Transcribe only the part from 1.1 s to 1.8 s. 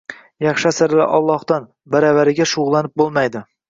Ollohdan.